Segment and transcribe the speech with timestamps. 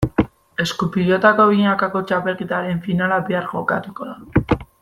[0.63, 4.61] Esku-pilotako binakako txapelketaren finala bihar jokatuko da.